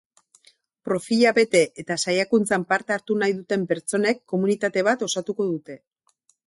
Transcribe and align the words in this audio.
Profila 0.87 1.33
bete 1.39 1.61
eta 1.83 1.97
saiakuntzan 2.05 2.67
parte 2.73 2.97
hartu 2.99 3.21
nahi 3.25 3.37
duten 3.43 3.69
pertsonek 3.75 4.27
komunitate 4.35 4.89
bat 4.91 5.09
osatuko 5.11 5.51
dute. 5.55 5.81